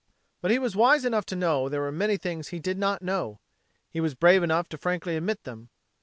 But 0.41 0.49
he 0.49 0.57
was 0.57 0.75
wise 0.75 1.05
enough 1.05 1.27
to 1.27 1.35
know 1.35 1.69
there 1.69 1.81
were 1.81 1.91
many 1.91 2.17
things 2.17 2.47
he 2.47 2.57
did 2.57 2.79
not 2.79 3.03
know. 3.03 3.39
He 3.87 4.01
was 4.01 4.15
brave 4.15 4.41
enough 4.41 4.67
to 4.69 4.77
frankly 4.79 5.15
admit 5.15 5.43
them. 5.43 5.69